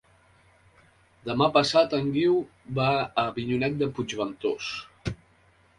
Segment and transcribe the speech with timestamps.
[1.29, 2.41] Demà passat en Guiu
[2.81, 4.73] va a Avinyonet de Puigventós.